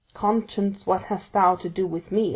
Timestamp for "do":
1.69-1.85